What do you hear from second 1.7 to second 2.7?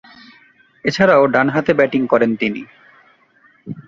Batting করেন তিনি।